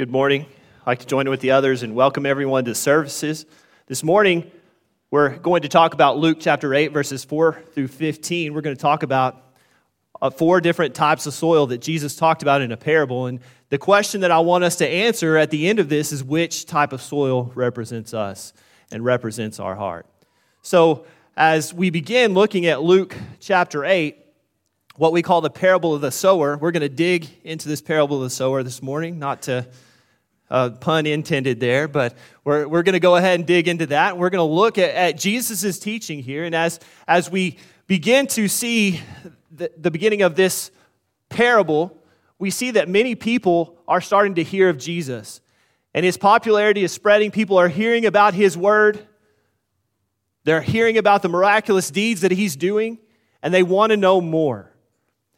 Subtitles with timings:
[0.00, 0.46] Good morning.
[0.80, 3.44] I'd like to join with the others and welcome everyone to services.
[3.86, 4.50] This morning,
[5.10, 8.54] we're going to talk about Luke chapter 8, verses 4 through 15.
[8.54, 9.44] We're going to talk about
[10.22, 13.26] uh, four different types of soil that Jesus talked about in a parable.
[13.26, 16.24] And the question that I want us to answer at the end of this is
[16.24, 18.54] which type of soil represents us
[18.90, 20.06] and represents our heart.
[20.62, 21.04] So,
[21.36, 24.16] as we begin looking at Luke chapter 8,
[24.96, 28.16] what we call the parable of the sower, we're going to dig into this parable
[28.16, 29.66] of the sower this morning, not to
[30.50, 34.18] uh, pun intended there, but we're, we're going to go ahead and dig into that.
[34.18, 36.44] We're going to look at, at Jesus' teaching here.
[36.44, 39.00] And as, as we begin to see
[39.50, 40.70] the, the beginning of this
[41.28, 41.96] parable,
[42.38, 45.40] we see that many people are starting to hear of Jesus.
[45.94, 47.30] And his popularity is spreading.
[47.30, 49.06] People are hearing about his word,
[50.44, 52.98] they're hearing about the miraculous deeds that he's doing,
[53.42, 54.69] and they want to know more.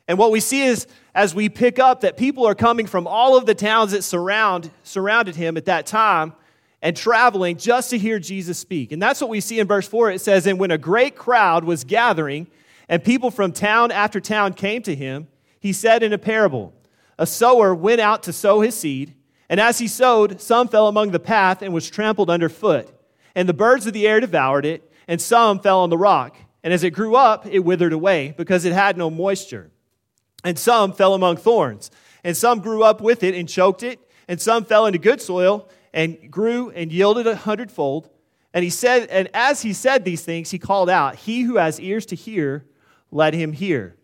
[0.09, 3.37] And what we see is as we pick up that people are coming from all
[3.37, 6.33] of the towns that surround, surrounded him at that time
[6.81, 8.93] and traveling just to hear Jesus speak.
[8.93, 10.11] And that's what we see in verse 4.
[10.11, 12.49] It says, And when a great crowd was gathering,
[12.89, 15.29] and people from town after town came to him,
[15.61, 16.75] he said in a parable,
[17.19, 19.15] A sower went out to sow his seed,
[19.49, 22.89] and as he sowed, some fell among the path and was trampled underfoot.
[23.35, 26.37] And the birds of the air devoured it, and some fell on the rock.
[26.65, 29.72] And as it grew up, it withered away, because it had no moisture.
[30.45, 31.91] And some fell among thorns,
[32.25, 35.69] and some grew up with it and choked it, and some fell into good soil
[35.93, 38.09] and grew and yielded a hundredfold.
[38.55, 41.81] And he said, and as he said these things, he called out, He who has
[41.81, 42.65] ears to hear,
[43.11, 43.97] let him hear.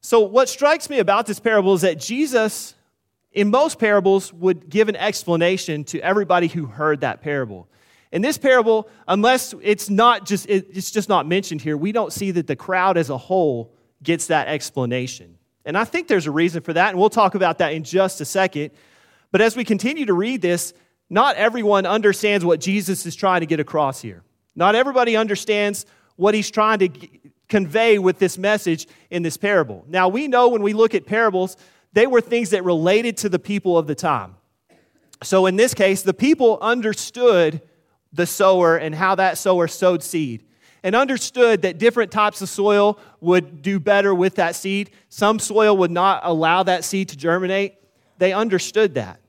[0.00, 2.74] So, what strikes me about this parable is that Jesus,
[3.32, 7.68] in most parables, would give an explanation to everybody who heard that parable.
[8.12, 12.30] In this parable, unless it's not just it's just not mentioned here, we don't see
[12.32, 15.36] that the crowd as a whole gets that explanation.
[15.64, 18.20] And I think there's a reason for that, and we'll talk about that in just
[18.20, 18.70] a second.
[19.30, 20.72] But as we continue to read this,
[21.08, 24.22] not everyone understands what Jesus is trying to get across here.
[24.54, 26.90] Not everybody understands what he's trying to
[27.48, 29.84] convey with this message in this parable.
[29.88, 31.56] Now, we know when we look at parables,
[31.92, 34.36] they were things that related to the people of the time.
[35.22, 37.60] So, in this case, the people understood
[38.12, 40.44] the sower and how that sower sowed seed
[40.82, 44.90] and understood that different types of soil would do better with that seed.
[45.08, 47.74] Some soil would not allow that seed to germinate.
[48.18, 49.20] They understood that.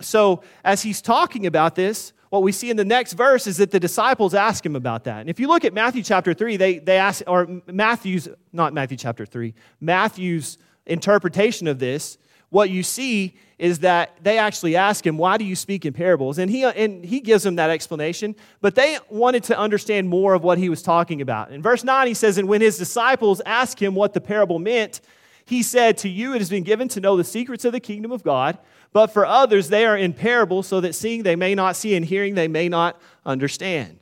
[0.00, 3.70] So, as he's talking about this, what we see in the next verse is that
[3.70, 5.20] the disciples ask him about that.
[5.20, 8.96] And if you look at Matthew chapter 3, they, they ask, or Matthew's, not Matthew
[8.96, 12.18] chapter 3, Matthew's interpretation of this,
[12.50, 16.38] what you see is that they actually ask him, Why do you speak in parables?
[16.38, 20.42] And he, and he gives them that explanation, but they wanted to understand more of
[20.42, 21.52] what he was talking about.
[21.52, 25.00] In verse 9, he says, And when his disciples asked him what the parable meant,
[25.44, 28.12] he said, To you it has been given to know the secrets of the kingdom
[28.12, 28.58] of God,
[28.92, 32.04] but for others they are in parables, so that seeing they may not see, and
[32.04, 33.98] hearing they may not understand.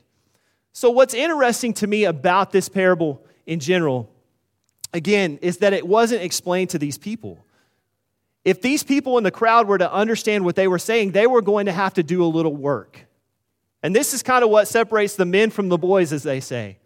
[0.71, 4.09] So, what's interesting to me about this parable in general,
[4.93, 7.45] again, is that it wasn't explained to these people.
[8.45, 11.41] If these people in the crowd were to understand what they were saying, they were
[11.41, 13.05] going to have to do a little work.
[13.81, 16.77] And this is kind of what separates the men from the boys, as they say.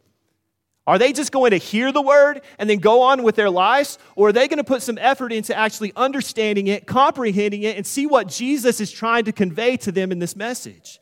[0.85, 4.00] Are they just going to hear the word and then go on with their lives?
[4.16, 7.85] Or are they going to put some effort into actually understanding it, comprehending it, and
[7.85, 11.00] see what Jesus is trying to convey to them in this message?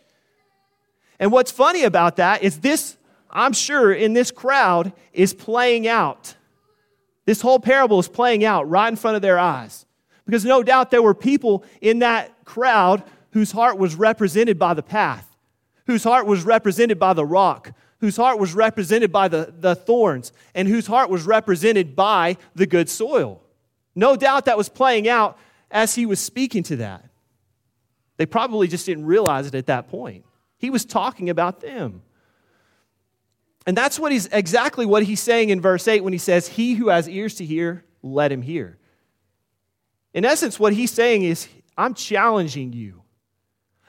[1.19, 2.97] And what's funny about that is this,
[3.29, 6.33] I'm sure, in this crowd is playing out.
[7.25, 9.84] This whole parable is playing out right in front of their eyes.
[10.25, 14.83] Because no doubt there were people in that crowd whose heart was represented by the
[14.83, 15.35] path,
[15.85, 20.31] whose heart was represented by the rock, whose heart was represented by the, the thorns,
[20.53, 23.41] and whose heart was represented by the good soil.
[23.93, 25.37] No doubt that was playing out
[25.71, 27.09] as he was speaking to that.
[28.17, 30.25] They probably just didn't realize it at that point.
[30.57, 32.01] He was talking about them.
[33.67, 36.75] And that's what he's exactly what he's saying in verse 8 when he says, He
[36.75, 38.77] who has ears to hear, let him hear.
[40.15, 43.03] In essence, what he's saying is, I'm challenging you.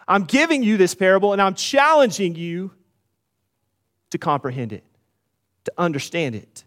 [0.09, 2.73] I'm giving you this parable and I'm challenging you
[4.11, 4.83] to comprehend it,
[5.65, 6.65] to understand it,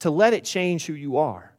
[0.00, 1.52] to let it change who you are.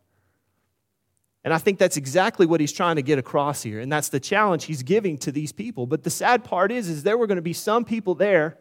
[1.44, 3.80] And I think that's exactly what he's trying to get across here.
[3.80, 5.88] And that's the challenge he's giving to these people.
[5.88, 8.60] But the sad part is, is there were going to be some people there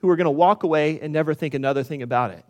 [0.00, 2.44] who are going to walk away and never think another thing about it.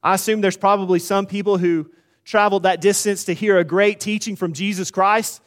[0.00, 1.90] I assume there's probably some people who
[2.26, 5.40] traveled that distance to hear a great teaching from Jesus Christ,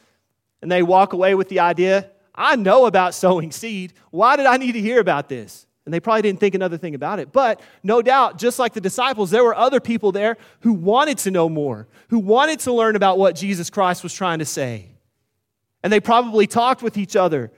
[0.62, 3.94] and they walk away with the idea, I know about sowing seed.
[4.12, 5.68] Why did I need to hear about this?
[5.86, 7.32] And they probably didn't think another thing about it.
[7.34, 11.32] But no doubt, just like the disciples, there were other people there who wanted to
[11.32, 14.88] know more, who wanted to learn about what Jesus Christ was trying to say.
[15.84, 17.52] And they probably talked with each other,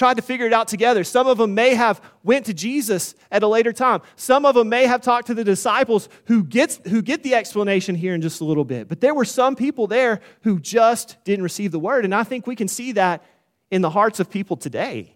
[0.00, 1.04] tried to figure it out together.
[1.04, 4.00] Some of them may have went to Jesus at a later time.
[4.16, 7.94] Some of them may have talked to the disciples who, gets, who get the explanation
[7.94, 8.88] here in just a little bit.
[8.88, 12.06] But there were some people there who just didn't receive the word.
[12.06, 13.22] And I think we can see that
[13.70, 15.14] in the hearts of people today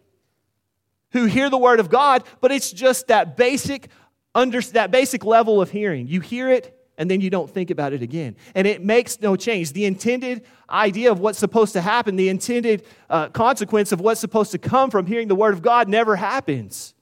[1.13, 3.89] who hear the word of God, but it's just that basic,
[4.35, 6.09] under, that basic level of hearing.
[6.09, 8.37] You hear it, and then you don't think about it again.
[8.55, 9.73] And it makes no change.
[9.73, 14.53] The intended idea of what's supposed to happen, the intended uh, consequence of what's supposed
[14.53, 16.95] to come from hearing the Word of God never happens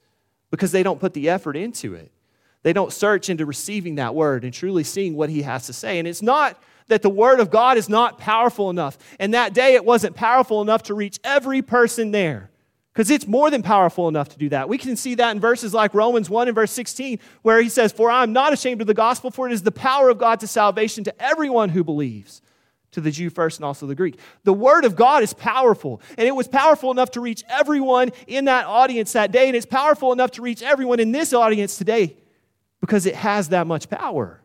[0.49, 2.11] because they don't put the effort into it.
[2.63, 5.99] They don't search into receiving that Word and truly seeing what He has to say.
[5.99, 8.97] And it's not that the Word of God is not powerful enough.
[9.19, 12.49] And that day, it wasn't powerful enough to reach every person there
[12.93, 14.69] because it's more than powerful enough to do that.
[14.69, 17.91] We can see that in verses like Romans 1 and verse 16, where he says,
[17.91, 20.39] For I am not ashamed of the gospel, for it is the power of God
[20.41, 22.43] to salvation to everyone who believes,
[22.91, 24.19] to the Jew first and also the Greek.
[24.43, 28.45] The word of God is powerful, and it was powerful enough to reach everyone in
[28.45, 32.15] that audience that day, and it's powerful enough to reach everyone in this audience today
[32.79, 34.39] because it has that much power.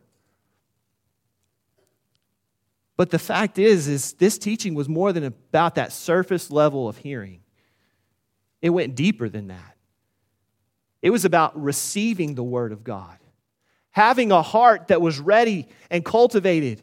[2.97, 6.97] But the fact is, is this teaching was more than about that surface level of
[6.97, 7.41] hearing.
[8.61, 9.77] It went deeper than that.
[11.01, 13.17] It was about receiving the Word of God,
[13.91, 16.81] having a heart that was ready and cultivated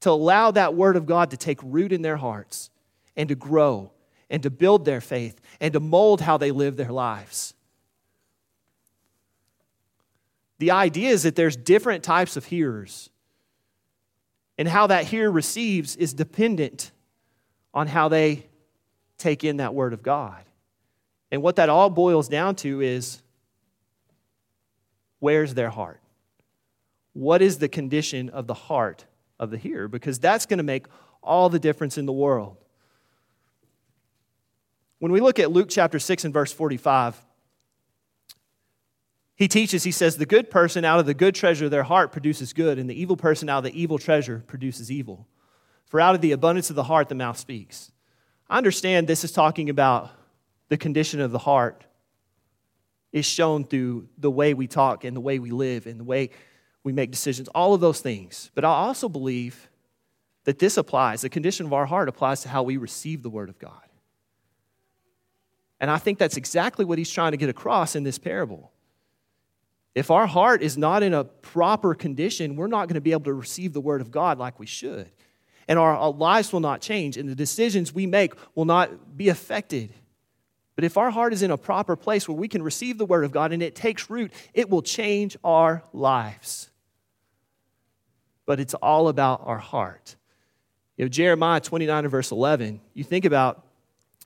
[0.00, 2.70] to allow that Word of God to take root in their hearts
[3.16, 3.92] and to grow
[4.28, 7.54] and to build their faith and to mold how they live their lives.
[10.58, 13.10] The idea is that there's different types of hearers,
[14.58, 16.92] and how that hearer receives is dependent
[17.74, 18.46] on how they
[19.18, 20.45] take in that Word of God.
[21.30, 23.20] And what that all boils down to is
[25.18, 26.00] where's their heart?
[27.12, 29.06] What is the condition of the heart
[29.38, 29.88] of the hearer?
[29.88, 30.86] Because that's going to make
[31.22, 32.56] all the difference in the world.
[34.98, 37.20] When we look at Luke chapter 6 and verse 45,
[39.34, 42.10] he teaches, he says, the good person out of the good treasure of their heart
[42.10, 45.28] produces good, and the evil person out of the evil treasure produces evil.
[45.86, 47.92] For out of the abundance of the heart, the mouth speaks.
[48.48, 50.10] I understand this is talking about
[50.68, 51.84] the condition of the heart
[53.12, 56.30] is shown through the way we talk and the way we live and the way
[56.82, 58.50] we make decisions, all of those things.
[58.54, 59.68] But I also believe
[60.44, 63.48] that this applies, the condition of our heart applies to how we receive the Word
[63.48, 63.72] of God.
[65.80, 68.70] And I think that's exactly what he's trying to get across in this parable.
[69.94, 73.24] If our heart is not in a proper condition, we're not going to be able
[73.24, 75.10] to receive the Word of God like we should.
[75.68, 79.92] And our, lives will not change, and the decisions we make will not be affected.
[80.76, 83.24] But if our heart is in a proper place where we can receive the Word
[83.24, 86.70] of God and it takes root, it will change our lives.
[88.44, 90.16] But it's all about our heart.
[90.98, 93.64] You know, Jeremiah 29 and verse 11, you think about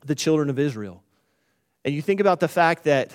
[0.04, 1.02] the children of Israel.
[1.84, 3.12] And you think about the fact that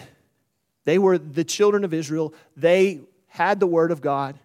[0.85, 4.39] they were the children of Israel, they had the Word of God,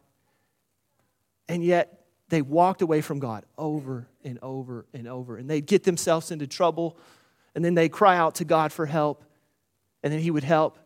[1.49, 5.37] and yet they walked away from God over and over and over.
[5.37, 6.97] And they'd get themselves into trouble
[7.55, 9.25] and then they cry out to God for help,
[10.02, 10.79] and then He would help,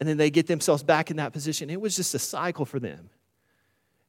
[0.00, 1.70] and then they get themselves back in that position.
[1.70, 3.10] It was just a cycle for them.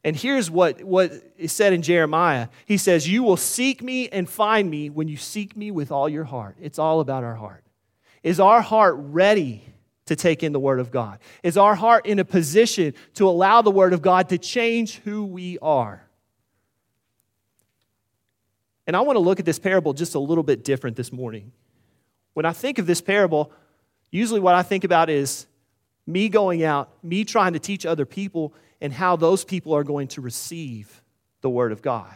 [0.04, 4.30] And here's what, what is said in Jeremiah He says, You will seek me and
[4.30, 6.58] find me when you seek me with all your heart.
[6.62, 7.64] It's all about our heart.
[8.22, 9.64] Is our heart ready
[10.06, 11.20] to take in the Word of God?
[11.44, 15.26] Is our heart in a position to allow the Word of God to change who
[15.26, 16.06] we are?
[18.86, 21.54] And I want to look at this parable just a little bit different this morning.
[22.34, 23.52] When I think of this parable,
[24.12, 25.48] usually what I think about is
[26.06, 30.08] me going out, me trying to teach other people, and how those people are going
[30.10, 31.02] to receive
[31.42, 32.14] the Word of God.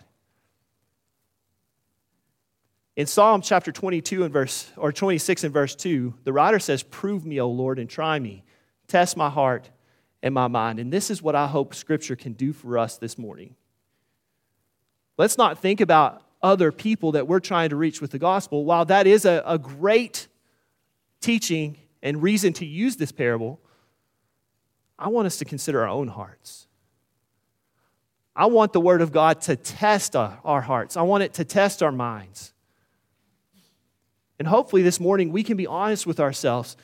[2.96, 7.26] In Psalm chapter 22 and verse or 26 and verse 2, the writer says, "Prove
[7.26, 8.44] me, O Lord, and try me.
[8.88, 9.70] Test my heart
[10.24, 13.18] and my mind." And this is what I hope scripture can do for us this
[13.18, 13.56] morning.
[15.16, 18.86] Let's not think about other people that we're trying to reach with the gospel, while
[18.86, 20.28] that is a, a great
[21.20, 23.60] teaching and reason to use this parable,
[25.00, 26.68] I want us to consider our own hearts.
[28.36, 31.82] I want the Word of God to test our hearts, I want it to test
[31.82, 32.54] our minds.
[34.40, 36.78] And hopefully, this morning, we can be honest with ourselves.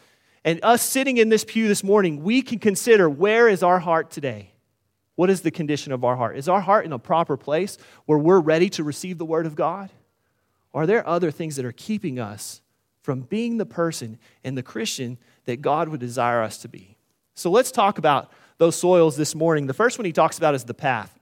[0.44, 4.10] And us sitting in this pew this morning, we can consider where is our heart
[4.10, 4.53] today?
[5.16, 6.38] What is the condition of our heart?
[6.38, 9.56] Is our heart in a proper place where we're ready to receive the Word of
[9.56, 9.92] God?
[10.72, 12.62] Or are there other things that are keeping us
[13.02, 16.98] from being the person and the Christian that God would desire us to be?
[17.36, 19.68] So let's talk about those soils this morning.
[19.68, 21.20] The first one he talks about is the path.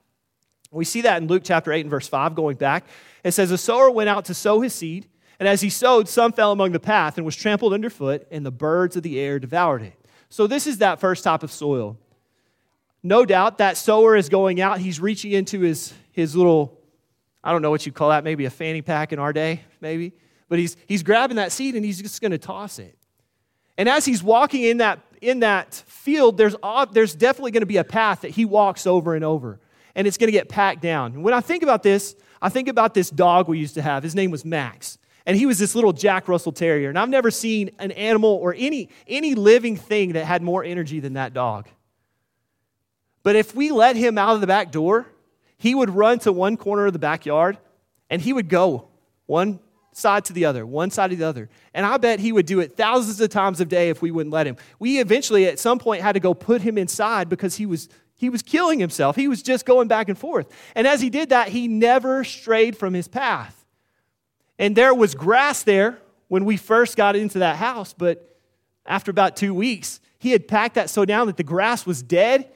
[0.70, 2.86] We see that in Luke chapter 8 and verse 5, going back.
[3.24, 5.06] It says, A sower went out to sow his seed,
[5.38, 8.50] and as he sowed, some fell among the path and was trampled underfoot, and the
[8.50, 9.98] birds of the air devoured it.
[10.30, 11.98] So, this is that first type of soil.
[13.02, 16.80] No doubt that sower is going out, he's reaching into his, his little,
[17.42, 20.12] I don't know what you call that, maybe a fanny pack in our day, maybe.
[20.48, 22.96] But he's, he's grabbing that seed and he's just going to toss it.
[23.76, 26.54] And as he's walking in that, in that field, there's,
[26.92, 29.58] there's definitely going to be a path that he walks over and over
[29.94, 31.22] and it's going to get packed down.
[31.22, 34.02] When I think about this, I think about this dog we used to have.
[34.02, 34.98] His name was Max.
[35.24, 36.88] And he was this little Jack Russell Terrier.
[36.88, 40.98] And I've never seen an animal or any, any living thing that had more energy
[40.98, 41.68] than that dog.
[43.22, 45.06] But if we let him out of the back door,
[45.56, 47.58] he would run to one corner of the backyard
[48.10, 48.88] and he would go
[49.26, 49.60] one
[49.92, 51.48] side to the other, one side to the other.
[51.72, 54.32] And I bet he would do it thousands of times a day if we wouldn't
[54.32, 54.56] let him.
[54.78, 58.28] We eventually, at some point, had to go put him inside because he was he
[58.28, 59.16] was killing himself.
[59.16, 60.46] He was just going back and forth.
[60.76, 63.64] And as he did that, he never strayed from his path.
[64.60, 65.98] And there was grass there
[66.28, 68.38] when we first got into that house, but
[68.86, 72.48] after about two weeks, he had packed that so down that the grass was dead.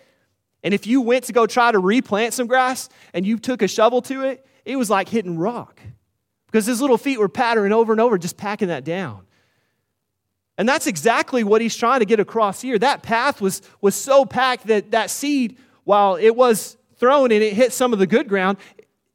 [0.62, 3.68] And if you went to go try to replant some grass and you took a
[3.68, 5.80] shovel to it, it was like hitting rock
[6.46, 9.26] because his little feet were pattering over and over, just packing that down.
[10.58, 12.78] And that's exactly what he's trying to get across here.
[12.78, 17.52] That path was, was so packed that that seed, while it was thrown and it
[17.52, 18.58] hit some of the good ground,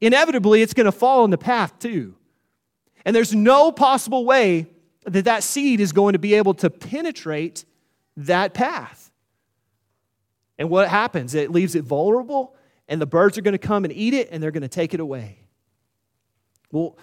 [0.00, 2.14] inevitably it's going to fall in the path too.
[3.04, 4.68] And there's no possible way
[5.04, 7.64] that that seed is going to be able to penetrate
[8.16, 9.01] that path.
[10.62, 11.34] And what happens?
[11.34, 12.54] It leaves it vulnerable,
[12.86, 14.94] and the birds are going to come and eat it, and they're going to take
[14.94, 15.40] it away.
[16.70, 16.96] Well,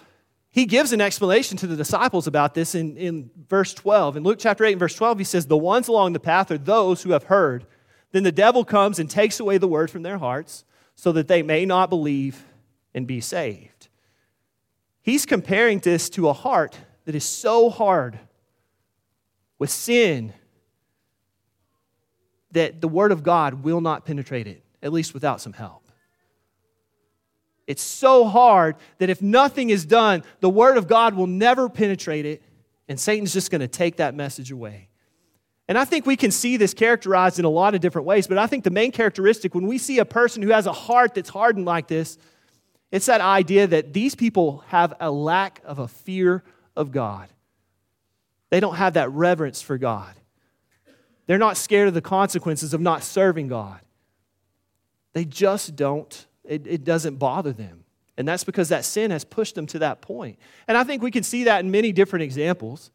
[0.49, 4.15] he gives an explanation to the disciples about this in, in verse 12.
[4.15, 6.57] In Luke chapter 8 and verse 12, he says, The ones along the path are
[6.57, 7.65] those who have heard.
[8.13, 10.63] Then the devil comes and takes away the word from their hearts
[10.95, 12.45] so that they may not believe
[12.93, 13.89] and be saved.
[15.01, 18.19] He's comparing this to a heart that is so hard
[19.57, 20.33] with sin
[22.51, 25.89] that the word of God will not penetrate it, at least without some help.
[27.69, 32.25] It's so hard that if nothing is done, the Word of God will never penetrate
[32.25, 32.41] it,
[32.87, 34.89] and Satan's just going to take that message away.
[35.67, 38.39] And I think we can see this characterized in a lot of different ways, but
[38.39, 41.29] I think the main characteristic when we see a person who has a heart that's
[41.29, 42.17] hardened like this,
[42.91, 46.43] it's that idea that these people have a lack of a fear
[46.75, 47.29] of God.
[48.49, 50.15] They don't have that reverence for God.
[51.29, 53.81] They're not scared of the consequences of not serving God.
[55.13, 57.83] They just don't it, it doesn't bother them.
[58.17, 60.39] And that's because that sin has pushed them to that point.
[60.67, 62.89] And I think we can see that in many different examples.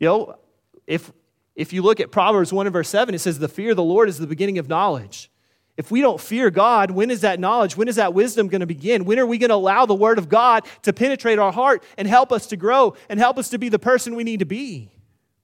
[0.00, 0.38] You know,
[0.86, 1.12] if,
[1.54, 3.82] if you look at Proverbs 1 and verse 7, it says, The fear of the
[3.82, 5.30] Lord is the beginning of knowledge.
[5.76, 7.76] If we don't fear God, when is that knowledge?
[7.76, 9.04] When is that wisdom going to begin?
[9.04, 12.08] When are we going to allow the Word of God to penetrate our heart and
[12.08, 14.90] help us to grow and help us to be the person we need to be?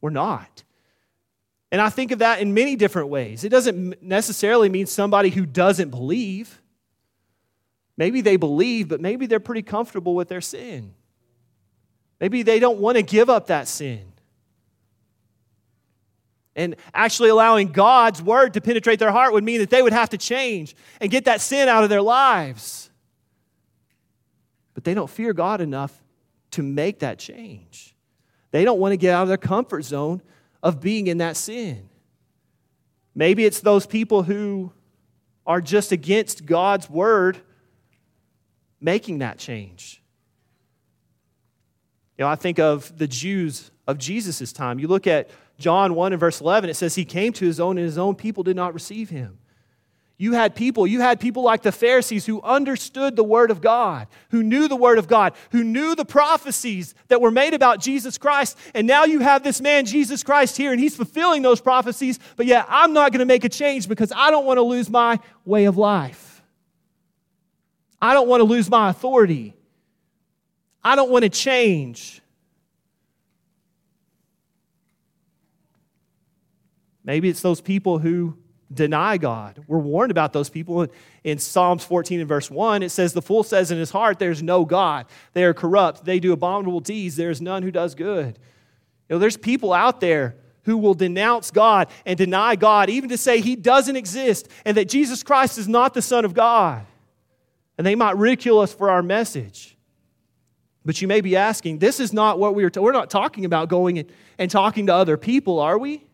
[0.00, 0.64] We're not.
[1.70, 3.44] And I think of that in many different ways.
[3.44, 6.62] It doesn't necessarily mean somebody who doesn't believe.
[7.96, 10.94] Maybe they believe, but maybe they're pretty comfortable with their sin.
[12.20, 14.12] Maybe they don't want to give up that sin.
[16.56, 20.10] And actually allowing God's word to penetrate their heart would mean that they would have
[20.10, 22.90] to change and get that sin out of their lives.
[24.74, 25.92] But they don't fear God enough
[26.52, 27.94] to make that change.
[28.50, 30.22] They don't want to get out of their comfort zone
[30.62, 31.88] of being in that sin.
[33.14, 34.72] Maybe it's those people who
[35.46, 37.38] are just against God's word
[38.80, 40.02] making that change.
[42.16, 44.78] You know, I think of the Jews of Jesus' time.
[44.78, 47.78] You look at John 1 and verse 11, it says, He came to his own,
[47.78, 49.38] and his own people did not receive him.
[50.20, 54.08] You had people, you had people like the Pharisees who understood the Word of God,
[54.30, 58.18] who knew the Word of God, who knew the prophecies that were made about Jesus
[58.18, 58.58] Christ.
[58.74, 62.18] And now you have this man, Jesus Christ, here, and he's fulfilling those prophecies.
[62.34, 64.90] But yet, I'm not going to make a change because I don't want to lose
[64.90, 66.42] my way of life.
[68.02, 69.54] I don't want to lose my authority.
[70.82, 72.20] I don't want to change.
[77.04, 78.36] Maybe it's those people who
[78.72, 79.62] deny God.
[79.66, 80.86] We're warned about those people
[81.24, 82.82] in Psalms 14 and verse 1.
[82.82, 85.06] It says, The fool says in his heart, There's no God.
[85.32, 86.04] They are corrupt.
[86.04, 87.16] They do abominable deeds.
[87.16, 88.38] There is none who does good.
[89.08, 93.16] You know, there's people out there who will denounce God and deny God, even to
[93.16, 96.84] say he doesn't exist and that Jesus Christ is not the Son of God
[97.78, 99.76] and they might ridicule us for our message.
[100.84, 103.44] But you may be asking, this is not what we are, t- we're not talking
[103.44, 106.04] about going and, and talking to other people, are we?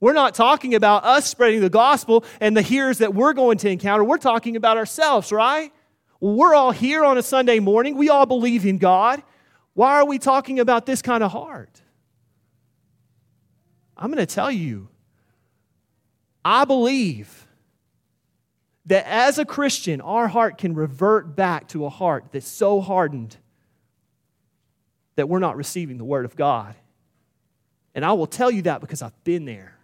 [0.00, 3.70] We're not talking about us spreading the gospel and the hearers that we're going to
[3.70, 4.04] encounter.
[4.04, 5.72] We're talking about ourselves, right?
[6.20, 7.96] We're all here on a Sunday morning.
[7.96, 9.22] We all believe in God.
[9.74, 11.82] Why are we talking about this kind of heart?
[13.96, 14.88] I'm going to tell you,
[16.44, 17.46] I believe
[18.86, 23.36] that as a Christian, our heart can revert back to a heart that's so hardened
[25.16, 26.74] that we're not receiving the Word of God.
[27.94, 29.77] And I will tell you that because I've been there.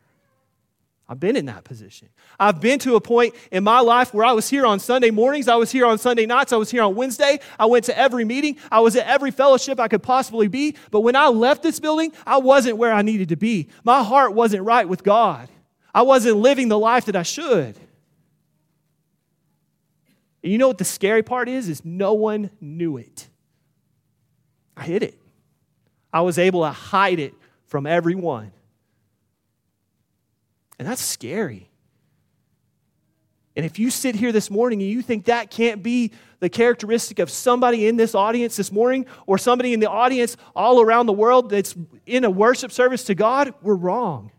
[1.06, 2.08] I've been in that position.
[2.40, 5.48] I've been to a point in my life where I was here on Sunday mornings,
[5.48, 8.24] I was here on Sunday nights, I was here on Wednesday, I went to every
[8.24, 10.76] meeting, I was at every fellowship I could possibly be.
[10.90, 13.68] But when I left this building, I wasn't where I needed to be.
[13.84, 15.48] My heart wasn't right with God,
[15.94, 17.76] I wasn't living the life that I should.
[20.42, 21.68] And you know what the scary part is?
[21.68, 23.28] Is no one knew it.
[24.76, 25.18] I hid it.
[26.12, 27.34] I was able to hide it
[27.66, 28.52] from everyone.
[30.78, 31.70] And that's scary.
[33.56, 37.20] And if you sit here this morning and you think that can't be the characteristic
[37.20, 41.12] of somebody in this audience this morning or somebody in the audience all around the
[41.12, 44.32] world that's in a worship service to God, we're wrong.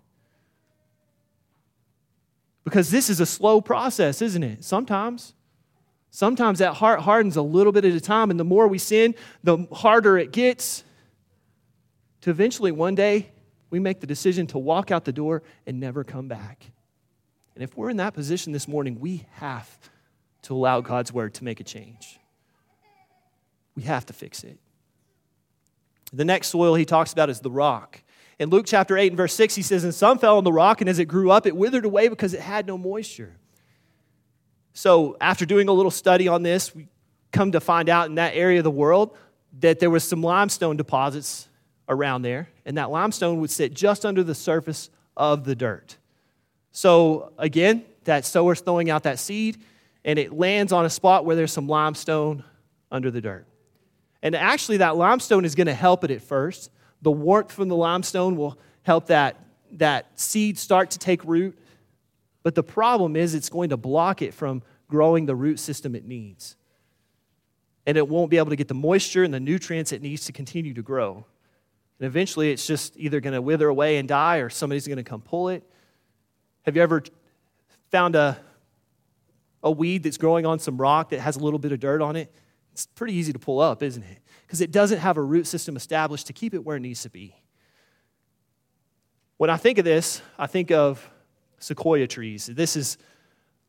[2.66, 4.64] Because this is a slow process, isn't it?
[4.64, 5.34] Sometimes.
[6.10, 9.16] Sometimes that heart hardens a little bit at a time, and the more we sin,
[9.44, 10.84] the harder it gets.
[12.22, 13.30] To eventually one day
[13.70, 16.72] we make the decision to walk out the door and never come back.
[17.56, 19.80] And if we're in that position this morning, we have
[20.44, 22.20] to allow God's word to make a change.
[23.76, 24.60] We have to fix it.
[26.14, 28.02] The next soil he talks about is the rock.
[28.38, 30.82] In Luke chapter 8 and verse 6, he says, And some fell on the rock,
[30.82, 33.36] and as it grew up, it withered away because it had no moisture.
[34.74, 36.88] So, after doing a little study on this, we
[37.32, 39.16] come to find out in that area of the world
[39.60, 41.48] that there was some limestone deposits
[41.88, 45.98] around there, and that limestone would sit just under the surface of the dirt.
[46.72, 49.58] So, again, that sower's throwing out that seed,
[50.04, 52.44] and it lands on a spot where there's some limestone
[52.92, 53.48] under the dirt.
[54.22, 56.72] And actually, that limestone is going to help it at first.
[57.02, 59.40] The warmth from the limestone will help that,
[59.74, 61.58] that seed start to take root.
[62.44, 66.06] But the problem is, it's going to block it from growing the root system it
[66.06, 66.56] needs.
[67.86, 70.32] And it won't be able to get the moisture and the nutrients it needs to
[70.32, 71.26] continue to grow.
[72.00, 75.04] And eventually it's just either going to wither away and die or somebody's going to
[75.04, 75.64] come pull it.
[76.64, 77.04] Have you ever
[77.92, 78.38] found a,
[79.64, 82.16] a weed that's growing on some rock that has a little bit of dirt on
[82.16, 82.34] it?
[82.74, 84.20] It's pretty easy to pull up, isn't it?
[84.46, 87.10] Because it doesn't have a root system established to keep it where it needs to
[87.10, 87.36] be.
[89.38, 91.10] When I think of this, I think of
[91.60, 92.48] sequoia trees.
[92.48, 92.98] This is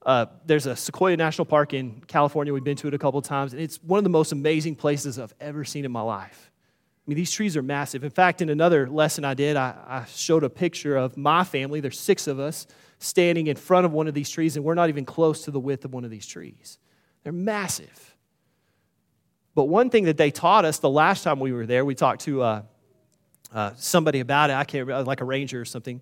[0.04, 2.54] uh, there's a Sequoia National Park in California.
[2.54, 4.76] We've been to it a couple of times, and it's one of the most amazing
[4.76, 6.52] places I've ever seen in my life.
[7.06, 8.02] I mean, these trees are massive.
[8.02, 11.78] In fact, in another lesson I did, I, I, showed a picture of my family.
[11.78, 12.66] There's six of us
[12.98, 15.60] standing in front of one of these trees, and we're not even close to the
[15.60, 16.78] width of one of these trees.
[17.22, 18.16] They're massive.
[19.54, 22.22] But one thing that they taught us the last time we were there, we talked
[22.22, 22.62] to uh,
[23.54, 24.54] uh, somebody about it.
[24.54, 26.00] I can't remember, like a ranger or something.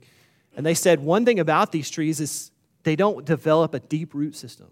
[0.56, 2.50] And they said one thing about these trees is
[2.82, 4.68] they don't develop a deep root system.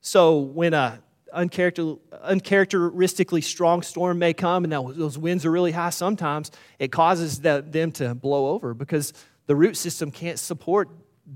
[0.00, 1.03] So when a
[1.34, 7.40] uncharacter, uncharacteristically strong storm may come and those winds are really high sometimes, it causes
[7.40, 9.12] the, them to blow over because
[9.46, 10.88] the root system can't support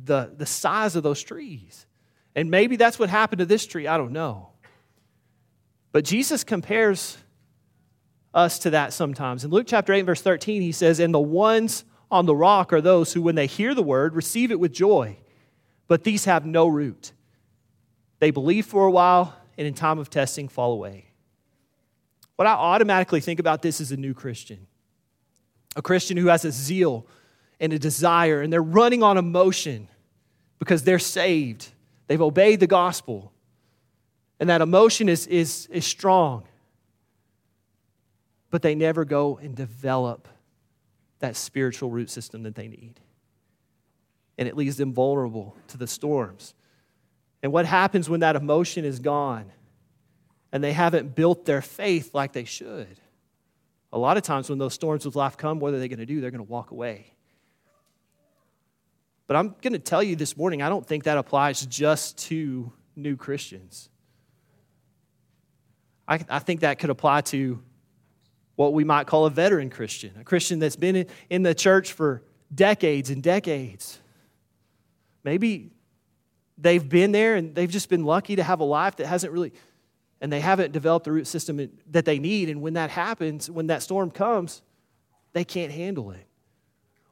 [0.04, 1.86] the, the size of those trees.
[2.34, 3.86] And maybe that's what happened to this tree.
[3.86, 4.50] I don't know.
[5.92, 7.18] But Jesus compares
[8.34, 9.44] us to that sometimes.
[9.44, 12.80] In Luke chapter 8, verse 13, he says, And the ones on the rock are
[12.80, 15.16] those who, when they hear the word, receive it with joy,
[15.86, 17.12] but these have no root.
[18.20, 21.06] They believe for a while and in time of testing fall away.
[22.36, 24.68] What I automatically think about this is a new Christian,
[25.74, 27.06] a Christian who has a zeal
[27.58, 29.88] and a desire, and they're running on emotion
[30.60, 31.68] because they're saved.
[32.06, 33.32] They've obeyed the gospel,
[34.38, 36.44] and that emotion is, is, is strong.
[38.50, 40.28] But they never go and develop
[41.18, 43.00] that spiritual root system that they need.
[44.38, 46.54] And it leaves them vulnerable to the storms
[47.42, 49.50] and what happens when that emotion is gone
[50.52, 53.00] and they haven't built their faith like they should?
[53.92, 56.06] A lot of times when those storms of life come, what are they going to
[56.06, 56.20] do?
[56.20, 57.14] They're going to walk away.
[59.26, 62.72] But I'm going to tell you this morning, I don't think that applies just to
[62.96, 63.88] new Christians.
[66.06, 67.62] I, I think that could apply to
[68.56, 71.92] what we might call a veteran Christian, a Christian that's been in, in the church
[71.92, 72.22] for
[72.52, 74.00] decades and decades.
[75.22, 75.70] Maybe
[76.58, 79.52] they've been there and they've just been lucky to have a life that hasn't really,
[80.20, 82.50] and they haven't developed the root system that they need.
[82.50, 84.62] And when that happens, when that storm comes,
[85.32, 86.26] they can't handle it.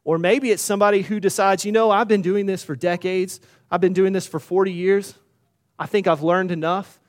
[0.05, 3.81] Or maybe it's somebody who decides, you know, I've been doing this for decades, I've
[3.81, 5.15] been doing this for 40 years,
[5.79, 7.01] I think I've learned enough.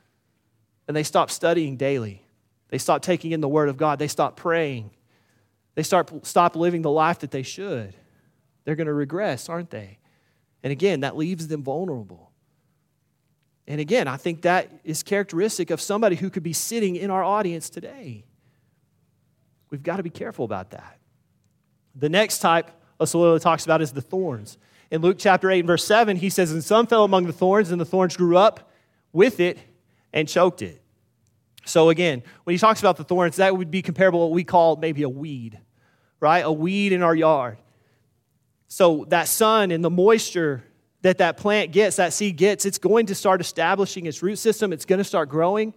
[0.88, 2.26] And they stop studying daily.
[2.70, 4.00] They stop taking in the Word of God.
[4.00, 4.92] They stop praying.
[5.76, 7.94] They start, stop living the life that they should.
[8.64, 10.00] They're going to regress, aren't they?
[10.64, 12.27] And again, that leaves them vulnerable.
[13.68, 17.24] And again, I think that is characteristic of somebody who could be sitting in our
[17.24, 18.24] audience today.
[19.70, 20.98] We've got to be careful about that.
[21.94, 24.58] The next type of soil it talks about is the thorns.
[24.90, 27.72] In Luke chapter 8 and verse 7, he says, And some fell among the thorns,
[27.72, 28.72] and the thorns grew up
[29.12, 29.58] with it
[30.14, 30.82] and choked it.
[31.66, 34.46] So again, when he talks about the thorns, that would be comparable to what we
[34.46, 35.60] call maybe a weed,
[36.22, 36.40] right?
[36.40, 37.58] A weed in our yard.
[38.70, 40.64] So that sun and the moisture
[41.02, 44.74] that that plant gets, that seed gets, it's going to start establishing its root system.
[44.74, 45.74] It's going to start growing.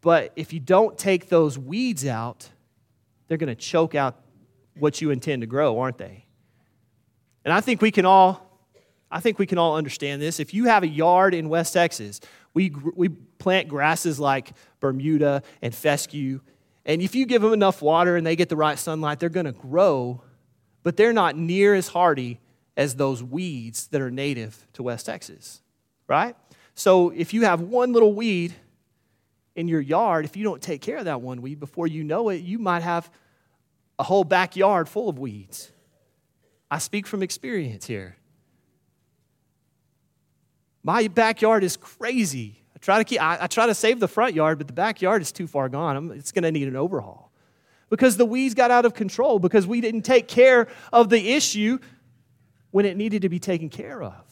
[0.00, 2.48] But if you don't take those weeds out,
[3.28, 4.20] they're going to choke out
[4.78, 6.26] what you intend to grow, aren't they?
[7.44, 8.46] And I think we can all
[9.12, 10.38] I think we can all understand this.
[10.38, 12.20] If you have a yard in West Texas,
[12.54, 16.40] we, we plant grasses like Bermuda and fescue,
[16.84, 19.46] and if you give them enough water and they get the right sunlight, they're going
[19.46, 20.22] to grow,
[20.84, 22.38] but they're not near as hardy
[22.80, 25.60] as those weeds that are native to West Texas,
[26.08, 26.34] right?
[26.72, 28.54] So if you have one little weed
[29.54, 32.30] in your yard, if you don't take care of that one weed before you know
[32.30, 33.10] it, you might have
[33.98, 35.70] a whole backyard full of weeds.
[36.70, 38.16] I speak from experience here.
[40.82, 42.62] My backyard is crazy.
[42.74, 45.20] I try to keep I, I try to save the front yard, but the backyard
[45.20, 45.96] is too far gone.
[45.98, 47.30] I'm, it's going to need an overhaul.
[47.90, 51.78] Because the weeds got out of control because we didn't take care of the issue
[52.70, 54.24] when it needed to be taken care of.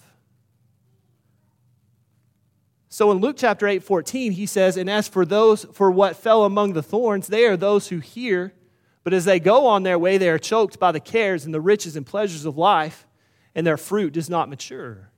[2.89, 6.45] So in Luke chapter 8, 14, he says, And as for those for what fell
[6.45, 8.55] among the thorns, they are those who hear,
[9.05, 11.61] but as they go on their way, they are choked by the cares and the
[11.61, 13.07] riches and pleasures of life,
[13.55, 15.11] and their fruit does not mature.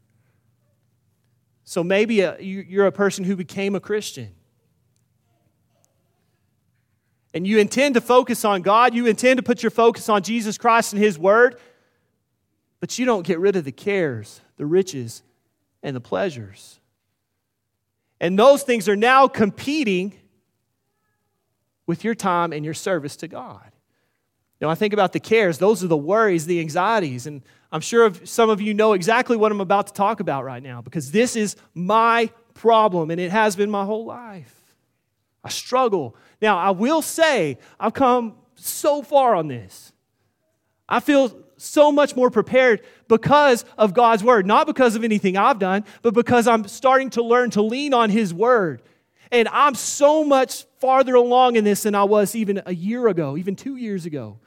[1.64, 4.34] So maybe uh, a, you're a person who became a Christian.
[7.32, 10.58] And you intend to focus on God, you intend to put your focus on Jesus
[10.58, 11.60] Christ and His Word,
[12.80, 15.22] but you don't get rid of the cares, the riches,
[15.82, 16.80] and the pleasures.
[18.20, 20.14] And those things are now competing
[21.86, 23.72] with your time and your service to God.
[24.60, 27.80] You know, I think about the cares, those are the worries, the anxieties, and I'm
[27.80, 31.12] sure some of you know exactly what I'm about to talk about right now because
[31.12, 34.54] this is my problem and it has been my whole life.
[35.42, 36.14] I struggle.
[36.42, 39.92] Now, I will say I've come so far on this.
[40.88, 45.58] I feel so much more prepared because of God's word, not because of anything I've
[45.58, 48.82] done, but because I'm starting to learn to lean on His word.
[49.32, 53.36] And I'm so much farther along in this than I was even a year ago,
[53.36, 54.38] even two years ago.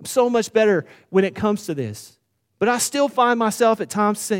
[0.00, 2.18] I'm so much better when it comes to this.
[2.58, 4.32] But I still find myself at times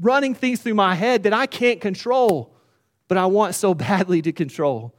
[0.00, 2.54] running things through my head that I can't control,
[3.08, 4.94] but I want so badly to control.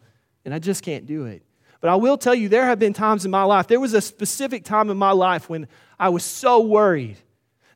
[0.46, 1.44] And I just can't do it.
[1.80, 4.02] But I will tell you, there have been times in my life, there was a
[4.02, 5.68] specific time in my life when
[6.00, 7.18] I was so worried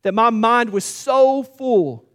[0.02, 2.06] that my mind was so full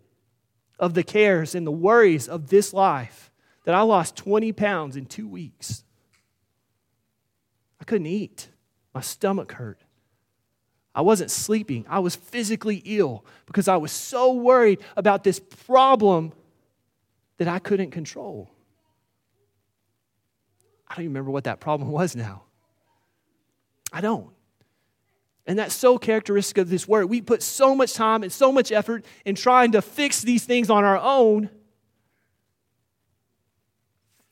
[0.79, 3.31] of the cares and the worries of this life
[3.65, 5.85] that I lost 20 pounds in two weeks.
[7.81, 8.49] I couldn't eat,
[8.95, 9.79] my stomach hurt.
[10.95, 11.85] I wasn't sleeping.
[11.89, 16.33] I was physically ill because I was so worried about this problem
[17.37, 18.51] that I couldn't control.
[20.89, 22.43] I don't even remember what that problem was now.
[23.93, 24.31] I don't.
[25.47, 27.07] And that's so characteristic of this word.
[27.07, 30.71] We put so much time and so much effort in trying to fix these things
[30.71, 31.51] on our own.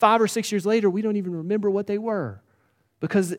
[0.01, 2.43] Five or six years later, we don't even remember what they were
[2.99, 3.37] because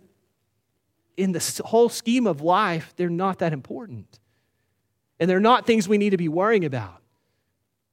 [1.17, 4.19] in the whole scheme of life, they're not that important.
[5.19, 7.01] And they're not things we need to be worrying about.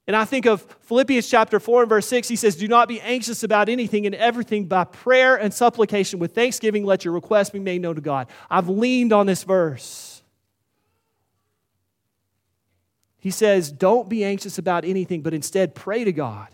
[0.05, 2.27] And I think of Philippians chapter 4 and verse 6.
[2.27, 6.19] He says, Do not be anxious about anything and everything by prayer and supplication.
[6.19, 8.27] With thanksgiving, let your requests be made known to God.
[8.49, 10.21] I've leaned on this verse.
[13.17, 16.49] He says, Don't be anxious about anything, but instead pray to God.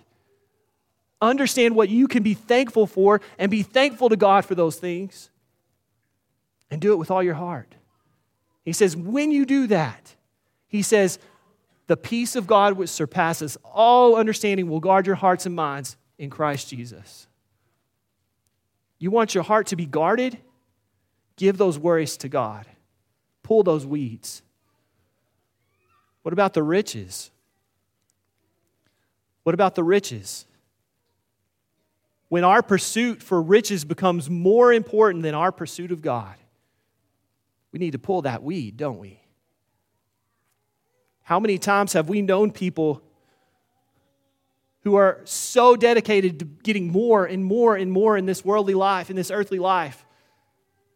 [1.22, 5.32] Understand what you can be thankful for and be thankful to God for those things
[6.72, 7.76] and do it with all your heart.
[8.64, 10.16] He says, when you do that,
[10.68, 11.20] he says,
[11.90, 16.30] the peace of God which surpasses all understanding will guard your hearts and minds in
[16.30, 17.26] Christ Jesus.
[19.00, 20.38] You want your heart to be guarded?
[21.36, 22.68] Give those worries to God.
[23.42, 24.44] Pull those weeds.
[26.22, 27.32] What about the riches?
[29.42, 30.46] What about the riches?
[32.28, 36.36] When our pursuit for riches becomes more important than our pursuit of God,
[37.72, 39.19] we need to pull that weed, don't we?
[41.30, 43.04] How many times have we known people
[44.82, 49.12] who are so dedicated to getting more and more and more in this worldly life,
[49.12, 50.08] in this earthly life,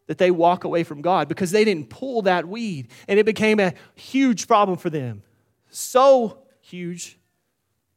[0.07, 3.59] that they walk away from God because they didn't pull that weed and it became
[3.59, 5.21] a huge problem for them.
[5.69, 7.19] So huge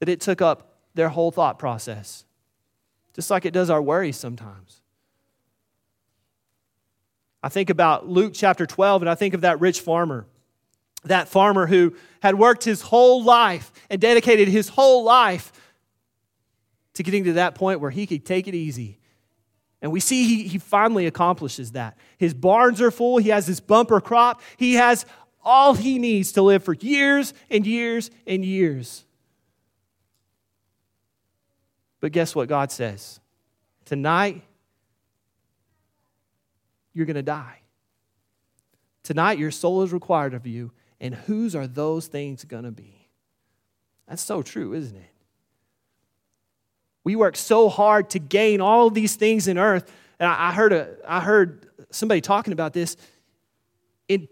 [0.01, 2.27] that it took up their whole thought process,
[3.15, 4.83] just like it does our worries sometimes.
[7.43, 10.27] I think about Luke chapter 12 and I think of that rich farmer.
[11.07, 15.53] That farmer who had worked his whole life and dedicated his whole life
[16.95, 18.99] to getting to that point where he could take it easy.
[19.83, 21.97] And we see he, he finally accomplishes that.
[22.19, 25.07] His barns are full, he has his bumper crop, he has
[25.45, 29.05] all he needs to live for years and years and years.
[32.01, 33.21] But guess what God says?
[33.85, 34.43] Tonight,
[36.93, 37.61] you're going to die.
[39.03, 43.09] Tonight, your soul is required of you, and whose are those things going to be?
[44.09, 45.11] That's so true, isn't it?
[47.05, 49.93] We work so hard to gain all these things in earth.
[50.19, 52.97] And I heard, a, I heard somebody talking about this.
[54.09, 54.29] In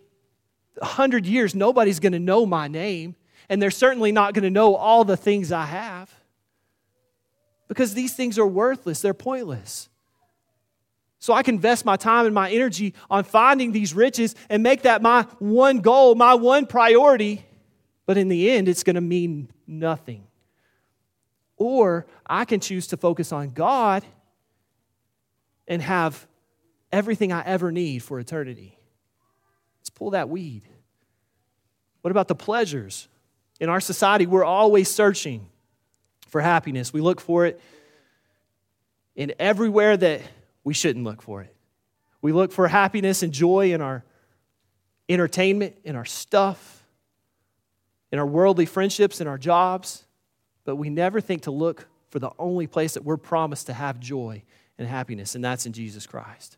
[0.79, 3.15] 100 years, nobody's going to know my name,
[3.49, 6.13] and they're certainly not going to know all the things I have
[7.69, 9.89] because these things are worthless, they're pointless.
[11.25, 14.83] So I can invest my time and my energy on finding these riches and make
[14.83, 17.47] that my one goal, my one priority,
[18.05, 20.27] but in the end, it's going to mean nothing.
[21.57, 24.05] Or I can choose to focus on God
[25.67, 26.27] and have
[26.93, 28.79] everything I ever need for eternity.
[29.81, 30.65] Let's pull that weed.
[32.03, 33.09] What about the pleasures?
[33.61, 35.49] In our society, we're always searching
[36.29, 36.93] for happiness.
[36.93, 37.63] We look for it
[39.17, 40.21] in everywhere that
[40.65, 41.55] we shouldn't look for it.
[42.23, 44.05] We look for happiness and joy in our
[45.09, 46.83] entertainment, in our stuff,
[48.11, 50.05] in our worldly friendships, in our jobs
[50.65, 54.01] but we never think to look for the only place that we're promised to have
[54.01, 54.43] joy
[54.79, 56.57] and happiness, and that's in Jesus Christ.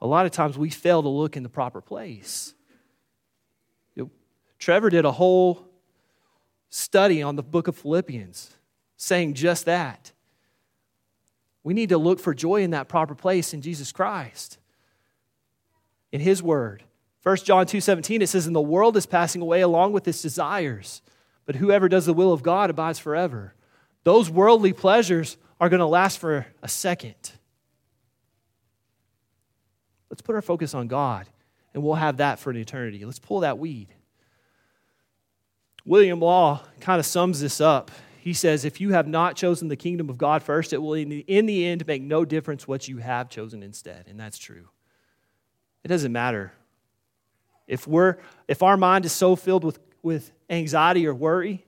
[0.00, 2.54] A lot of times we fail to look in the proper place.
[3.94, 4.10] You know,
[4.58, 5.66] Trevor did a whole
[6.68, 8.54] study on the book of Philippians
[8.96, 10.12] saying just that.
[11.68, 14.56] We need to look for joy in that proper place in Jesus Christ,
[16.10, 16.82] in His Word.
[17.22, 20.22] 1 John 2 17, it says, And the world is passing away along with its
[20.22, 21.02] desires
[21.48, 23.54] but whoever does the will of God abides forever.
[24.04, 27.14] Those worldly pleasures are going to last for a second.
[30.10, 31.26] Let's put our focus on God,
[31.72, 33.02] and we'll have that for an eternity.
[33.02, 33.88] Let's pull that weed.
[35.86, 37.90] William Law kind of sums this up.
[38.20, 41.08] He says, If you have not chosen the kingdom of God first, it will in
[41.08, 44.06] the, in the end make no difference what you have chosen instead.
[44.08, 44.68] And that's true.
[45.84, 46.52] It doesn't matter.
[47.66, 48.16] If, we're,
[48.48, 51.64] if our mind is so filled with with anxiety or worry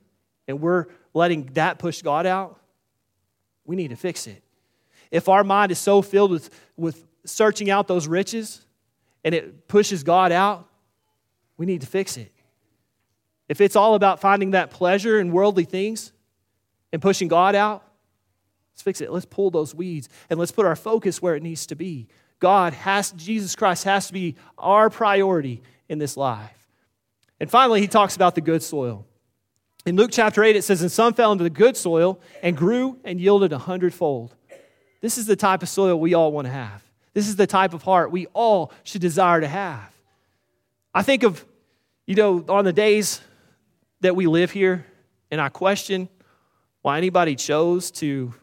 [0.46, 2.60] and we're letting that push God out,
[3.64, 4.42] we need to fix it.
[5.10, 8.64] If our mind is so filled with, with searching out those riches
[9.24, 10.68] and it pushes God out,
[11.56, 12.32] we need to fix it.
[13.48, 16.12] If it's all about finding that pleasure in worldly things
[16.92, 17.84] and pushing God out,
[18.72, 19.12] let's fix it.
[19.12, 22.08] Let's pull those weeds and let's put our focus where it needs to be.
[22.38, 26.68] God has, Jesus Christ has to be our priority in this life.
[27.38, 29.06] And finally, he talks about the good soil.
[29.86, 32.98] In Luke chapter 8, it says, And some fell into the good soil and grew
[33.04, 34.34] and yielded a hundredfold.
[35.00, 36.82] This is the type of soil we all want to have.
[37.14, 39.94] This is the type of heart we all should desire to have.
[40.94, 41.44] I think of,
[42.06, 43.20] you know, on the days
[44.00, 44.84] that we live here,
[45.30, 46.08] and I question
[46.82, 48.34] why anybody chose to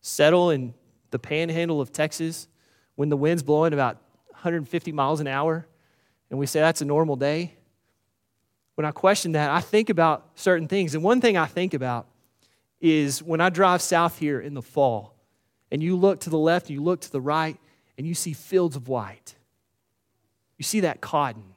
[0.00, 0.74] settle in
[1.10, 2.48] the panhandle of Texas
[2.94, 3.96] when the wind's blowing about
[4.30, 5.66] 150 miles an hour,
[6.30, 7.56] and we say that's a normal day
[8.76, 10.94] when I question that, I think about certain things.
[10.94, 12.06] And one thing I think about
[12.78, 15.16] is when I drive south here in the fall,
[15.72, 17.58] and you look to the left, you look to the right,
[17.98, 19.34] and you see fields of white.
[20.58, 21.54] You see that cotton.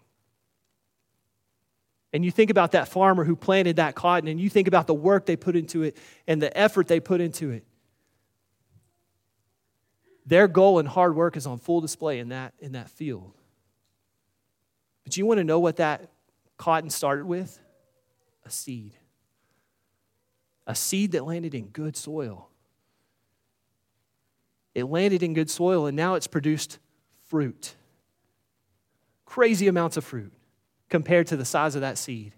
[2.12, 4.94] And you think about that farmer who planted that cotton, and you think about the
[4.94, 5.96] work they put into it
[6.28, 7.64] and the effort they put into it.
[10.26, 13.34] Their goal and hard work is on full display in that, in that field.
[15.04, 16.10] But you want to know what that
[16.58, 17.60] cotton started with?
[18.46, 18.94] A seed.
[20.68, 22.50] A seed that landed in good soil.
[24.76, 26.78] It landed in good soil and now it's produced
[27.28, 27.76] fruit.
[29.26, 30.34] Crazy amounts of fruit
[30.90, 32.34] compared to the size of that seed.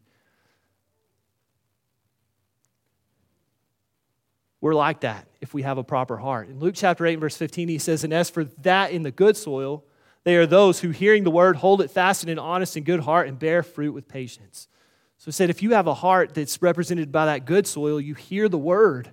[4.60, 6.50] We're like that if we have a proper heart.
[6.50, 9.36] In Luke chapter 8, verse 15, he says, And as for that in the good
[9.36, 9.84] soil,
[10.24, 13.00] they are those who, hearing the word, hold it fast in an honest and good
[13.00, 14.68] heart and bear fruit with patience.
[15.18, 18.14] So he said, if you have a heart that's represented by that good soil, you
[18.14, 19.12] hear the word,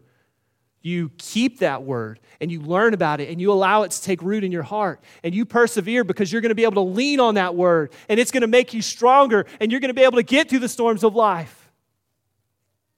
[0.81, 4.23] you keep that word, and you learn about it, and you allow it to take
[4.23, 7.21] root in your heart, and you persevere because you're going to be able to lean
[7.21, 10.05] on that word, and it's going to make you stronger, and you're going to be
[10.05, 11.73] able to get through the storms of life.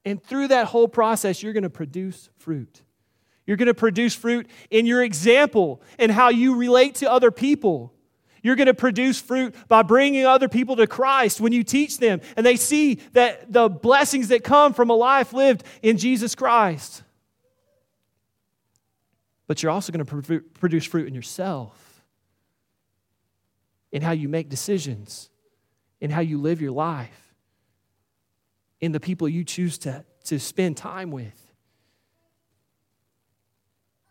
[0.04, 2.82] And through that whole process, you're going to produce fruit.
[3.46, 7.92] You're going to produce fruit in your example and how you relate to other people.
[8.42, 12.20] You're going to produce fruit by bringing other people to Christ when you teach them
[12.36, 17.02] and they see that the blessings that come from a life lived in Jesus Christ.
[19.50, 22.04] But you're also going to produce fruit in yourself,
[23.90, 25.28] in how you make decisions,
[26.00, 27.34] in how you live your life,
[28.80, 31.34] in the people you choose to, to spend time with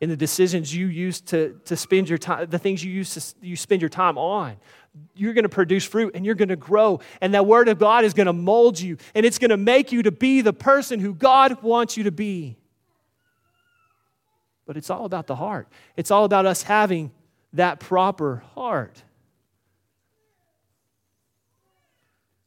[0.01, 3.35] in the decisions you use to, to spend your time, the things you use to
[3.41, 4.57] you spend your time on.
[5.15, 6.99] You're going to produce fruit and you're going to grow.
[7.21, 9.93] And that word of God is going to mold you and it's going to make
[9.93, 12.58] you to be the person who God wants you to be.
[14.69, 15.67] But it's all about the heart.
[15.97, 17.09] It's all about us having
[17.53, 19.01] that proper heart.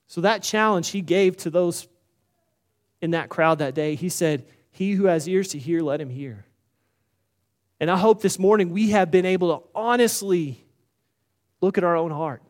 [0.06, 1.88] So, that challenge he gave to those
[3.00, 6.11] in that crowd that day, he said, He who has ears to hear, let him
[6.11, 6.46] hear.
[7.80, 10.64] And I hope this morning we have been able to honestly
[11.61, 12.40] look at our own heart.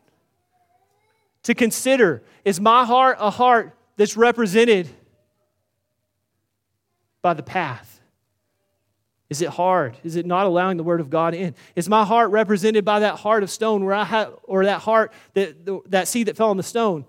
[1.45, 4.91] To consider is my heart a heart that's represented
[7.23, 7.92] by the path?
[9.33, 9.97] Is it hard?
[10.05, 11.55] Is it not allowing the word of God in?
[11.75, 15.11] Is my heart represented by that heart of stone where I have or that heart
[15.33, 17.07] that that seed that fell on the stone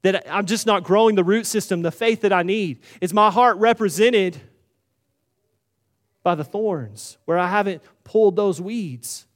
[0.00, 2.78] that I'm just not growing the root system, the faith that I need?
[3.02, 4.40] Is my heart represented
[6.22, 9.26] by the thorns, where I haven't pulled those weeds?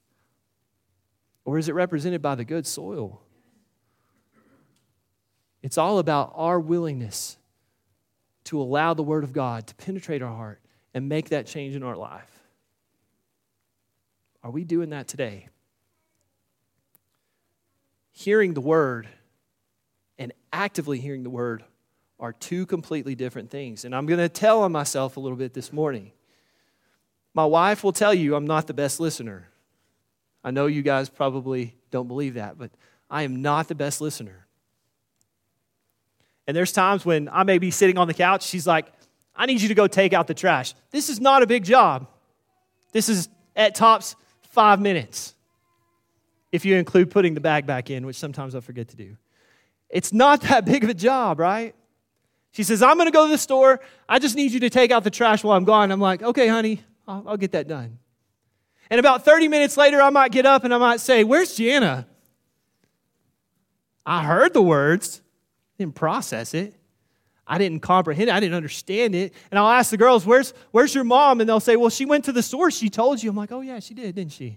[1.45, 3.21] Or is it represented by the good soil?
[5.63, 7.37] It's all about our willingness
[8.45, 10.63] to allow the Word of God to penetrate our heart
[10.95, 12.31] and make that change in our life.
[14.43, 15.49] Are we doing that today?
[18.13, 19.09] Hearing the Word
[20.19, 21.65] and actively hearing the Word
[22.19, 23.85] are two completely different things.
[23.85, 26.13] And I'm going to tell on myself a little bit this morning.
[27.33, 29.49] My wife will tell you I'm not the best listener.
[30.43, 32.71] I know you guys probably don't believe that, but
[33.11, 34.47] I am not the best listener.
[36.47, 38.93] And there's times when I may be sitting on the couch, she's like,
[39.41, 40.75] I need you to go take out the trash.
[40.91, 42.07] This is not a big job.
[42.93, 44.15] This is at tops
[44.51, 45.35] five minutes,
[46.53, 49.17] if you include putting the bag back in, which sometimes I forget to do.
[49.89, 51.75] It's not that big of a job, right?
[52.53, 53.81] She says, I'm going to go to the store.
[54.07, 55.91] I just need you to take out the trash while I'm gone.
[55.91, 57.99] I'm like, okay, honey, I'll, I'll get that done.
[58.91, 62.07] And about 30 minutes later, I might get up and I might say, Where's Jana?
[64.05, 65.23] I heard the words,
[65.79, 66.75] didn't process it.
[67.51, 68.33] I didn't comprehend it.
[68.33, 69.35] I didn't understand it.
[69.51, 71.41] And I'll ask the girls, where's, where's your mom?
[71.41, 72.71] And they'll say, Well, she went to the store.
[72.71, 73.29] She told you.
[73.29, 74.57] I'm like, Oh, yeah, she did, didn't she?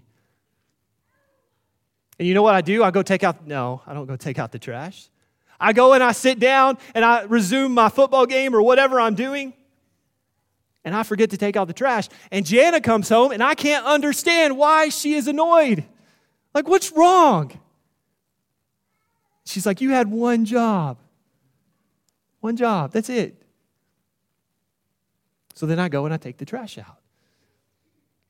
[2.20, 2.84] And you know what I do?
[2.84, 5.08] I go take out, no, I don't go take out the trash.
[5.58, 9.16] I go and I sit down and I resume my football game or whatever I'm
[9.16, 9.54] doing
[10.84, 12.08] and I forget to take out the trash.
[12.30, 15.84] And Jana comes home and I can't understand why she is annoyed.
[16.54, 17.58] Like, what's wrong?
[19.44, 20.98] She's like, You had one job.
[22.44, 22.92] One job.
[22.92, 23.42] That's it.
[25.54, 27.00] So then I go and I take the trash out.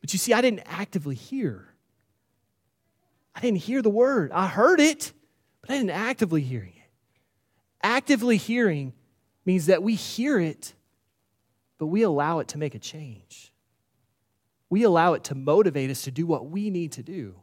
[0.01, 1.75] But you see, I didn't actively hear.
[3.35, 4.31] I didn't hear the word.
[4.31, 5.13] I heard it,
[5.61, 6.91] but I didn't actively hearing it.
[7.83, 8.93] Actively hearing
[9.45, 10.75] means that we hear it
[11.79, 13.53] but we allow it to make a change.
[14.71, 17.35] We allow it to motivate us to do what we need to do.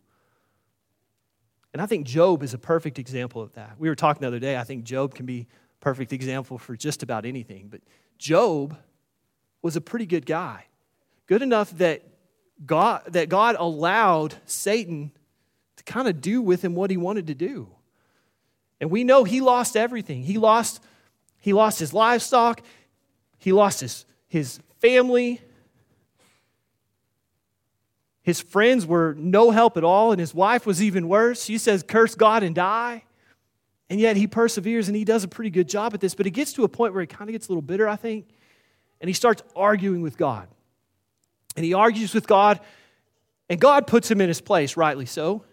[1.74, 3.76] And I think Job is a perfect example of that.
[3.78, 5.48] We were talking the other day, I think Job can be
[5.82, 7.68] perfect example for just about anything.
[7.68, 7.82] But
[8.18, 8.78] Job
[9.62, 10.66] was a pretty good guy.
[11.28, 12.04] Good enough that
[12.66, 15.12] God, that God allowed Satan
[15.76, 17.68] to kind of do with him what he wanted to do.
[18.80, 20.24] And we know he lost everything.
[20.24, 20.82] He lost,
[21.40, 22.62] he lost his livestock,
[23.38, 25.42] he lost his his family,
[28.24, 31.44] his friends were no help at all, and his wife was even worse.
[31.44, 33.04] She says, Curse God and die.
[33.92, 36.30] And yet he perseveres and he does a pretty good job at this, but it
[36.30, 38.26] gets to a point where he kind of gets a little bitter, I think,
[39.02, 40.48] and he starts arguing with God.
[41.58, 42.62] And he argues with God,
[43.50, 45.44] and God puts him in his place, rightly so.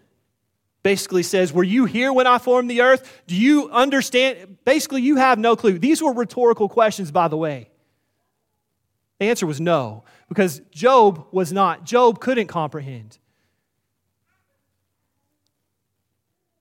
[0.85, 3.23] Basically says, Were you here when I formed the earth?
[3.27, 4.59] Do you understand?
[4.65, 5.77] Basically, you have no clue.
[5.77, 7.69] These were rhetorical questions, by the way.
[9.19, 11.85] The answer was no, because Job was not.
[11.85, 13.19] Job couldn't comprehend.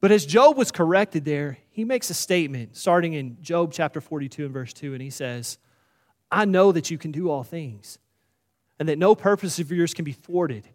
[0.01, 4.45] But as Job was corrected there, he makes a statement starting in Job chapter 42
[4.45, 5.59] and verse 2, and he says,
[6.32, 7.99] I know that you can do all things,
[8.80, 10.67] and that no purpose of yours can be thwarted.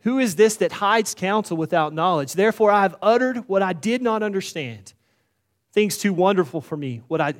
[0.00, 2.32] Who is this that hides counsel without knowledge?
[2.32, 4.94] Therefore, I have uttered what I did not understand,
[5.74, 7.34] things too wonderful for me, what I,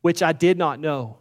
[0.00, 1.18] which I did not know.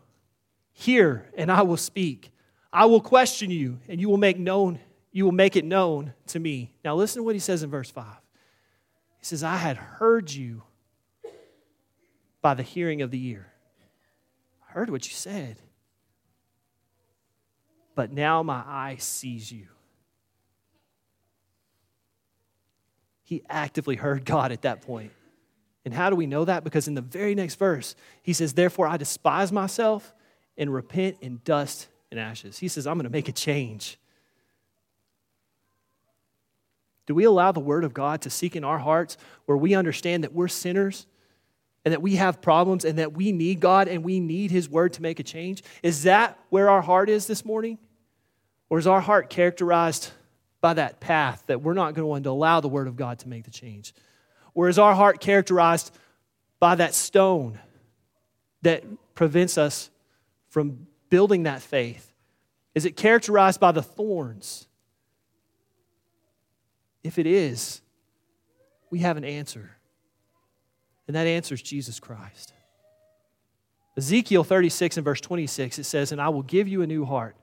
[0.72, 2.32] Hear, and I will speak.
[2.72, 4.80] I will question you, and you will make known,
[5.12, 6.72] you will make it known to me.
[6.86, 8.06] Now listen to what he says in verse 5.
[9.20, 10.64] He says, I had heard you
[12.44, 13.48] by the hearing of the ear.
[14.70, 15.58] I heard what you said.
[17.96, 19.68] But now my eye sees you.
[23.24, 25.12] He actively heard God at that point.
[25.86, 26.64] And how do we know that?
[26.64, 30.14] Because in the very next verse, he says, Therefore I despise myself
[30.58, 32.60] and repent in dust and ashes.
[32.60, 33.98] He says, I'm going to make a change.
[37.06, 40.24] Do we allow the Word of God to seek in our hearts where we understand
[40.24, 41.06] that we're sinners
[41.86, 44.94] and that we have problems and that we need God and we need His Word
[44.94, 45.64] to make a change?
[45.82, 47.78] Is that where our heart is this morning?
[48.70, 50.12] Or is our heart characterized
[50.62, 53.44] by that path that we're not going to allow the Word of God to make
[53.44, 53.94] the change?
[54.54, 55.96] Or is our heart characterized
[56.60, 57.60] by that stone
[58.62, 58.84] that
[59.16, 59.90] prevents us
[60.50, 62.14] from building that faith?
[62.74, 64.68] Is it characterized by the thorns?
[67.04, 67.82] If it is,
[68.90, 69.72] we have an answer.
[71.08, 72.54] And that answer is Jesus Christ.
[73.98, 77.36] Ezekiel 36 and verse 26, it says, And I will give you a new heart,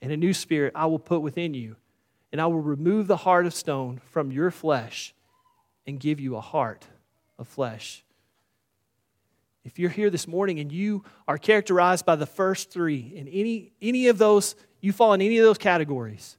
[0.00, 1.76] and a new spirit I will put within you,
[2.30, 5.14] and I will remove the heart of stone from your flesh
[5.86, 6.86] and give you a heart
[7.38, 8.04] of flesh.
[9.64, 13.72] If you're here this morning and you are characterized by the first three, in any,
[13.82, 16.36] any of those, you fall in any of those categories,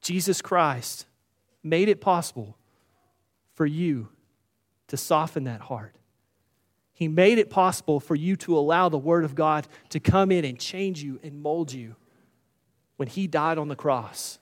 [0.00, 1.06] Jesus Christ
[1.62, 2.56] made it possible
[3.54, 4.10] for you
[4.88, 5.94] to soften that heart.
[6.92, 10.44] He made it possible for you to allow the Word of God to come in
[10.44, 11.94] and change you and mold you
[12.96, 14.38] when He died on the cross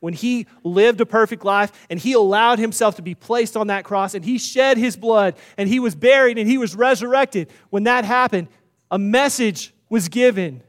[0.00, 3.84] when he lived a perfect life and he allowed himself to be placed on that
[3.84, 7.84] cross and he shed his blood and he was buried and he was resurrected, when
[7.84, 8.48] that happened,
[8.90, 10.62] a message was given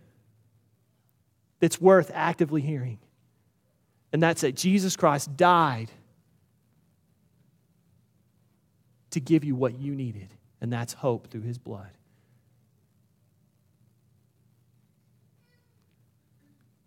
[1.59, 2.99] that's worth actively hearing.
[4.11, 5.91] And that's that Jesus Christ died
[9.12, 11.89] to give you what you needed, and that's hope through his blood.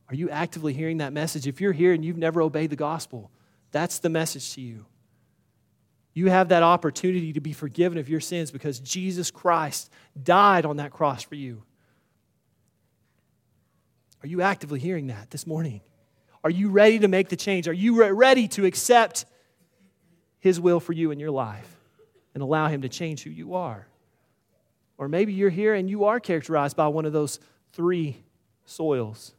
[0.09, 1.47] Are you actively hearing that message?
[1.47, 3.31] If you're here and you've never obeyed the gospel,
[3.71, 4.85] that's the message to you.
[6.13, 9.91] You have that opportunity to be forgiven of your sins because Jesus Christ
[10.23, 11.63] died on that cross for you.
[14.23, 15.81] Are you actively hearing that this morning?
[16.45, 17.67] Are you ready to make the change?
[17.67, 19.25] Are you ready to accept
[20.41, 21.72] His will for you in your life
[22.35, 23.87] and allow Him to change who you are?
[24.99, 27.41] Or maybe you're here and you are characterized by one of those
[27.73, 28.23] three
[28.65, 29.35] soils.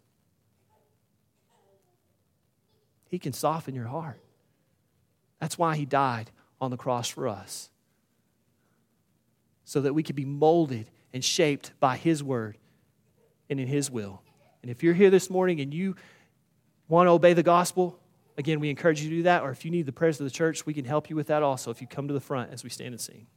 [3.09, 4.19] He can soften your heart.
[5.39, 7.69] That's why He died on the cross for us,
[9.65, 12.57] so that we could be molded and shaped by His word
[13.49, 14.21] and in His will.
[14.61, 15.95] And if you're here this morning and you
[16.87, 17.99] want to obey the gospel,
[18.37, 19.43] again, we encourage you to do that.
[19.43, 21.43] Or if you need the prayers of the church, we can help you with that
[21.43, 23.27] also if you come to the front as we stand and sing.